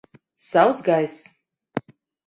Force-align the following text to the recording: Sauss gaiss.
Sauss 0.49 0.81
gaiss. 0.81 1.15